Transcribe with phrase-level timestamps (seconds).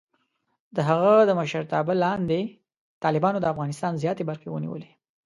[0.75, 2.41] د هغه د مشرتابه لاندې،
[3.03, 4.91] طالبانو د افغانستان زیاتې برخې ونیولې.